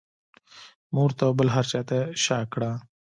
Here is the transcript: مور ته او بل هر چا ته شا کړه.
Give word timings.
مور 0.95 1.09
ته 1.17 1.23
او 1.27 1.33
بل 1.39 1.47
هر 1.55 1.65
چا 1.71 1.81
ته 1.89 1.97
شا 2.23 2.39
کړه. 2.53 2.71